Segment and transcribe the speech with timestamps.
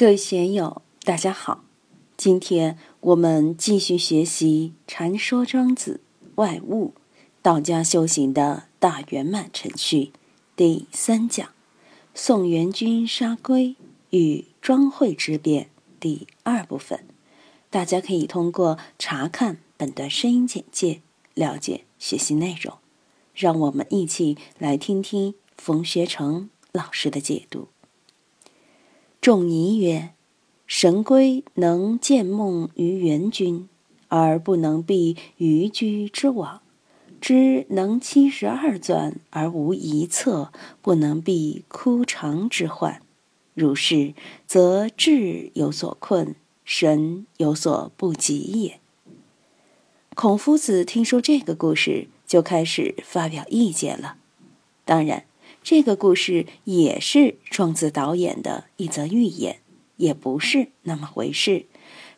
[0.00, 1.62] 各位学友，大家好！
[2.16, 6.00] 今天我们继续学习《禅说庄子
[6.36, 6.94] 外物》，
[7.42, 10.12] 道家修行的大圆满程序
[10.56, 11.50] 第三讲
[12.16, 13.76] “宋元君杀龟
[14.08, 15.68] 与庄惠之辩”
[16.00, 17.04] 第二部分。
[17.68, 21.02] 大家可以通过查看本段声音简介
[21.34, 22.78] 了解学习内容。
[23.34, 27.68] 让我们一起来听听冯学成老师的解读。
[29.20, 30.14] 仲尼曰
[30.66, 33.68] ：“神龟能见梦于元君，
[34.08, 36.62] 而不能避于居之往；
[37.20, 43.02] 知能七十二钻而无一策，不能避枯肠之患。
[43.52, 44.14] 如是，
[44.46, 48.80] 则智有所困，神有所不及也。”
[50.16, 54.16] 孔夫子听说这个故事，就开始发表意见了。
[54.86, 55.24] 当然。
[55.70, 59.60] 这个故事也是庄子导演的一则寓言，
[59.98, 61.66] 也不是那么回事。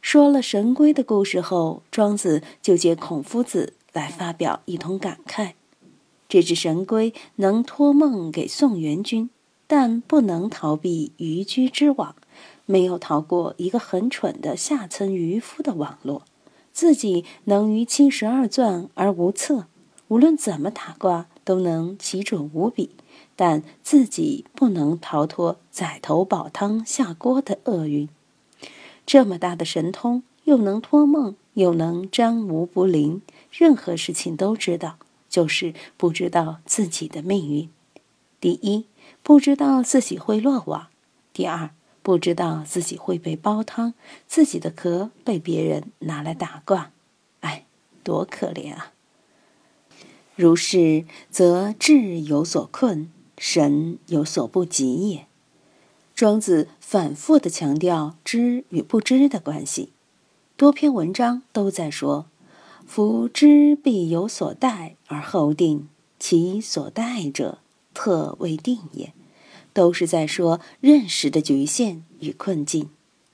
[0.00, 5.52] 说了神龟的故事后，庄子就借孔夫子来发表一通感慨：
[6.30, 9.28] 这只神龟能托梦给宋元君，
[9.66, 12.16] 但不能逃避渔居之网，
[12.64, 16.22] 没有逃过一个很蠢的下层渔夫的网络，
[16.72, 19.66] 自己能于七十二钻而无策，
[20.08, 22.90] 无论怎么打卦都能奇准无比。
[23.34, 28.08] 但自己不能逃脱宰头煲汤下锅的厄运。
[29.06, 34.96] 这么大的神通，又能托梦，又能占无不灵，任何事情都知道，
[35.28, 37.68] 就是不知道自己的命运。
[38.38, 38.86] 第一，
[39.22, 40.88] 不知道自己会落网；
[41.32, 41.70] 第二，
[42.02, 43.94] 不知道自己会被煲汤，
[44.28, 46.92] 自己的壳被别人拿来打卦。
[47.40, 47.64] 哎，
[48.04, 48.92] 多可怜啊！
[50.34, 53.10] 如是，则智有所困。
[53.38, 55.26] 神有所不及也。
[56.14, 59.88] 庄子反复的强调知与不知的关系，
[60.56, 62.26] 多篇文章都在说
[62.86, 65.88] ：“夫知必有所待而后定，
[66.20, 67.58] 其所待者，
[67.92, 69.12] 特未定也。”
[69.74, 72.90] 都是在说认识的局限与困境。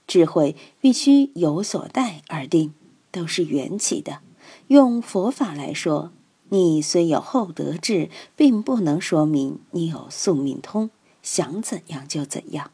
[0.06, 2.72] 智慧必须有所待而定，
[3.10, 4.20] 都是缘起的。
[4.68, 6.12] 用佛法来说。
[6.50, 10.90] 你虽有厚德志，并不能说明你有宿命通，
[11.22, 12.70] 想怎样就怎样。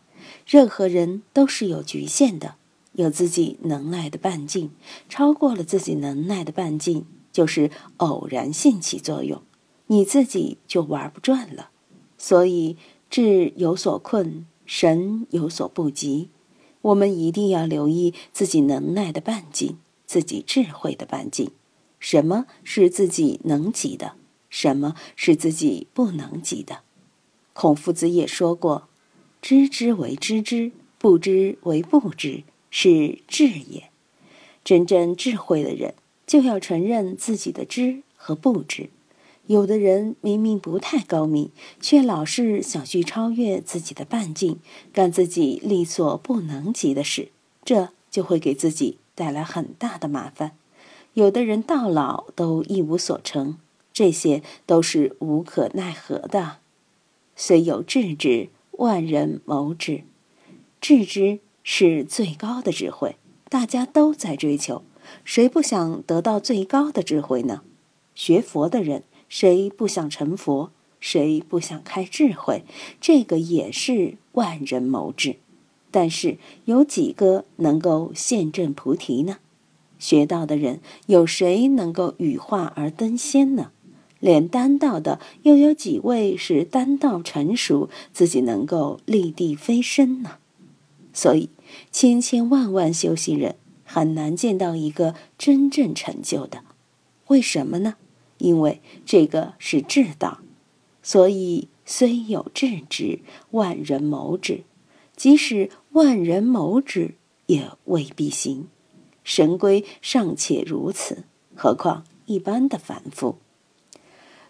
[0.46, 2.54] 任何人都是有局限的，
[2.92, 4.70] 有自己能耐的半径，
[5.08, 9.42] 超过了自己能耐的半径，就是偶然性起作用，
[9.88, 11.70] 你自己就玩不转了。
[12.16, 12.76] 所以
[13.10, 16.30] 智有所困，神有所不及。
[16.80, 21.50] 我们一定要留意自己能耐的半径，自己智慧的半径。
[22.04, 24.12] 什么是自己能及的？
[24.50, 26.80] 什么是自己不能及的？
[27.54, 28.88] 孔夫子也说过
[29.40, 33.84] ：“知之为知之，不知为不知，是智也。”
[34.62, 35.94] 真正智慧的人，
[36.26, 38.90] 就要承认自己的知和不知。
[39.46, 41.50] 有的人明明不太高明，
[41.80, 44.58] 却老是想去超越自己的半径，
[44.92, 47.30] 干自己力所不能及的事，
[47.64, 50.52] 这就会给自己带来很大的麻烦。
[51.14, 53.56] 有的人到老都一无所成，
[53.92, 56.58] 这些都是无可奈何的。
[57.36, 60.02] 虽有智之，万人谋之。
[60.80, 63.16] 智之是最高的智慧，
[63.48, 64.82] 大家都在追求，
[65.24, 67.62] 谁不想得到最高的智慧呢？
[68.16, 70.70] 学佛的人，谁不想成佛？
[70.98, 72.64] 谁不想开智慧？
[73.00, 75.36] 这个也是万人谋之。
[75.92, 79.38] 但是有几个能够现证菩提呢？
[80.04, 83.70] 学道的人有谁能够羽化而登仙呢？
[84.20, 90.32] 连丹道的又有几位是丹道成熟，自己能够立地飞升呢？
[91.14, 91.48] 所以，
[91.90, 96.60] 千千万万修行人很难见到一个真正成就的。
[97.28, 97.94] 为什么呢？
[98.36, 100.40] 因为这个是智道，
[101.02, 103.20] 所以虽有智之，
[103.52, 104.64] 万人谋之；
[105.16, 107.14] 即使万人谋之，
[107.46, 108.66] 也未必行。
[109.24, 111.24] 神龟尚且如此，
[111.56, 113.36] 何况一般的凡夫？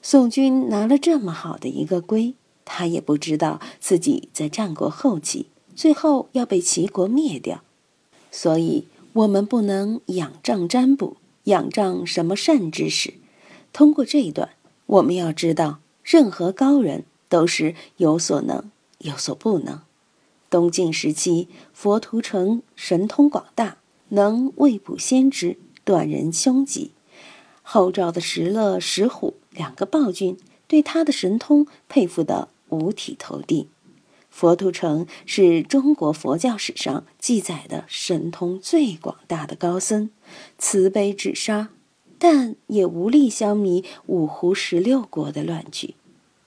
[0.03, 2.35] 宋军拿了这么好的一个龟，
[2.67, 7.63] 他也不知道自己在战国后期最后要被齐国灭掉。
[8.31, 13.15] 所以，我们不能仰仗占卜，仰仗什么善知识。
[13.73, 14.51] 通过这一段，
[14.87, 19.81] 我们要知道，任何高人都是有所能，有所不能。
[20.51, 23.79] 东晋时期，佛图澄神通广大。
[24.15, 26.93] 能未卜先知，断人凶吉。
[27.63, 33.69] 后赵的石勒、石虎两个暴君，对他的神通佩服得五体投地。
[34.31, 40.11] 佛图澄是中国佛教史上记载的神通最广大的高僧，
[40.59, 41.71] 慈悲止杀，
[42.19, 45.95] 但也无力消弭五胡十六国的乱局。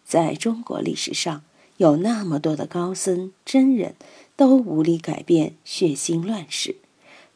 [0.06, 1.44] 在中国历史上，
[1.78, 3.96] 有那么多的高僧真人，
[4.36, 6.76] 都无力改变血腥乱世。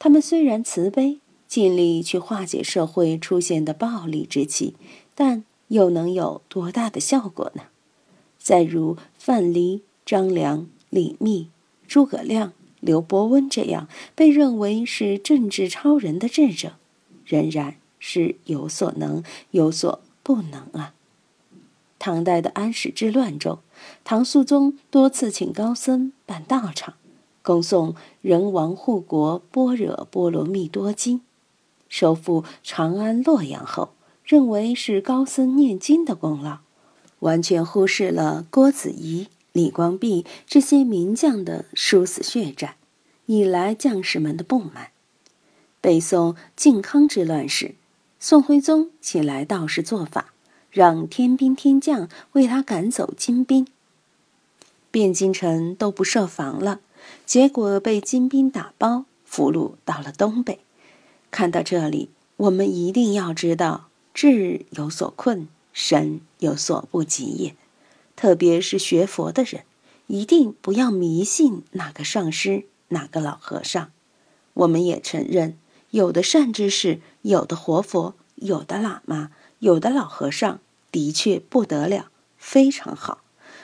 [0.04, 4.74] 他们虽然慈悲，尽力去化解社会出现的暴力之气，
[5.14, 7.66] 但又能有多大的效果呢？
[8.40, 9.82] 再如范蠡。
[10.04, 11.50] 张良、李密、
[11.88, 16.74] 诸葛亮、刘伯温这样被认为是政治超人的智者，
[17.24, 20.96] 仍然是有所能有所不能啊。
[22.00, 23.60] 唐代的安史之乱中，
[24.04, 26.96] 唐肃宗多次请高僧办道场，
[27.42, 31.22] 恭送人王护国般若波罗蜜多经，
[31.90, 33.94] 收复长安、洛阳后，
[34.24, 36.60] 认为是高僧念经的功劳，
[37.20, 39.28] 完全忽视了郭子仪。
[39.54, 42.76] 李光弼这些名将的殊死血战，
[43.26, 44.92] 引来将士们的不满。
[45.82, 47.76] 北宋靖康之乱时，
[48.18, 50.32] 宋徽宗请来道士做法，
[50.70, 53.68] 让天兵天将为他赶走金兵。
[54.90, 56.80] 汴京城都不设防了，
[57.26, 60.60] 结果被金兵打包俘虏到了东北。
[61.30, 67.56] 看到这里，我们一定要知道，智有所困，神有所不及也。
[68.16, 69.64] 特别是学佛的人，
[70.08, 73.92] 一定不要迷信哪个上师、哪个老和尚。
[74.54, 75.58] 我们也承认，
[75.92, 80.60] 有的善知识、有的活佛、有的喇嘛、有的老和尚，
[80.92, 83.20] 的确不得了，非常好。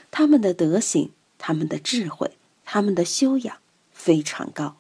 [0.10, 2.32] 他们的德行、他们的智慧、
[2.70, 3.58] 他们的修养
[3.92, 4.76] 非常高，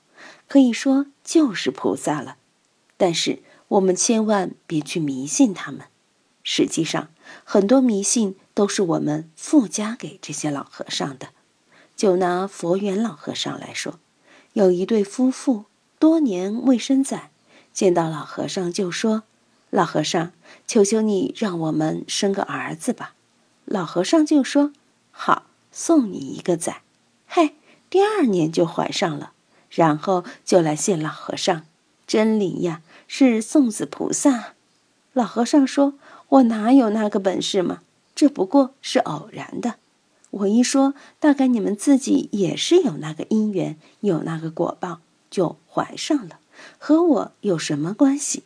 [0.48, 2.36] 可以说就是菩萨了。
[2.98, 5.88] 但是我们千万别去迷信他们。
[6.44, 7.08] 实际上，
[7.44, 8.36] 很多迷信。
[8.58, 11.28] 都是我们附加给这些老和尚的。
[11.96, 14.00] 就拿佛缘老和尚来说，
[14.54, 15.66] 有一对夫妇
[16.00, 17.30] 多年未生仔，
[17.72, 19.22] 见到老和尚就说
[19.70, 20.32] ：“老和尚，
[20.66, 23.14] 求求你让我们生个儿子吧。”
[23.66, 24.74] 老和尚就说
[25.12, 26.82] ：“好，送你一个仔。”
[27.30, 27.57] 嘿，
[27.90, 29.32] 第二年就怀上了，
[29.70, 31.66] 然后就来见老和尚，
[32.06, 34.54] 真灵呀，是送子菩萨。
[35.14, 35.96] 老和尚说
[36.30, 37.82] ：“我哪有那个本事嘛？”
[38.14, 39.76] 这不过是偶然的，
[40.32, 45.00] 我一说，大概你们自己也是有那个因缘，有那个果报，
[45.30, 46.40] 就怀上了，
[46.80, 48.44] 和我有什么关系？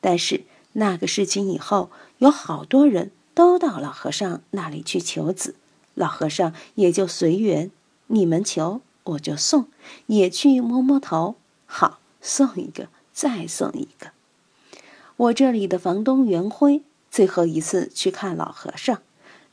[0.00, 5.56] 但是那个事情以后，有好多人都到老和尚那里去求子，
[5.94, 7.70] 老和尚也就随缘，
[8.08, 9.66] 你们求我就送，
[10.06, 14.12] 也去摸摸头，好送一个，再送一个。
[15.16, 16.82] 我这里的房东袁辉。
[17.10, 19.02] 最后一次去看老和尚，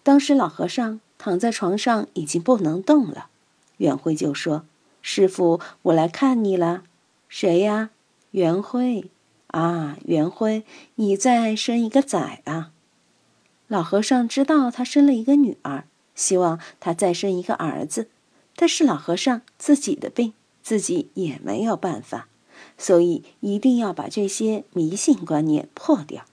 [0.02, 3.28] 当时老和尚躺在床上已经不能动了。
[3.76, 4.64] 袁辉就说
[5.04, 6.84] ：“师傅，我来看你了。
[7.28, 7.90] ”“谁呀
[8.32, 9.12] ？”“袁辉。
[9.48, 10.64] ”“啊，袁辉，
[10.96, 12.72] 你再生一个崽啊？”
[13.68, 15.84] 老和尚知道他生了一个女儿，
[16.16, 18.08] 希望他再生一个儿子，
[18.60, 22.28] 但是老和尚自己的病自己也没有办法，
[22.78, 26.26] 所以一定要把这些迷信观念破掉。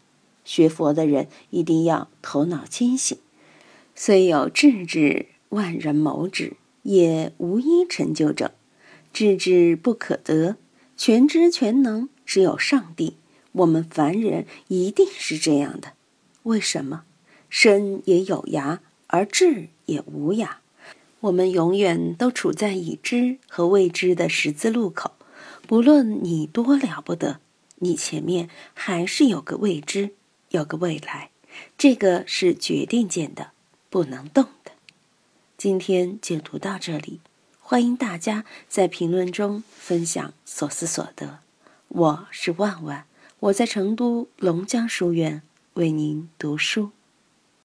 [0.45, 3.17] 学佛的人一定要头脑清醒，
[3.95, 8.51] 虽有智智，万人谋之，也无一成就者。
[9.13, 10.57] 智智不可得，
[10.97, 13.15] 全知全能只有上帝。
[13.53, 15.93] 我们凡人一定是这样的。
[16.43, 17.05] 为什么？
[17.49, 20.57] 身也有涯，而智也无涯。
[21.27, 25.13] 我们永远都处在已知和未知的十字路口。
[25.67, 27.41] 不论你多了不得，
[27.77, 30.11] 你前面还是有个未知。
[30.51, 31.31] 有个未来，
[31.77, 33.51] 这个是决定键的，
[33.91, 34.71] 不能动的。
[35.59, 37.21] 今天就读到这里，
[37.59, 41.41] 欢迎大家在评论中分享所思所得。
[41.89, 43.07] 我是万万，
[43.41, 45.43] 我在成都龙江书院
[45.75, 46.93] 为您读书。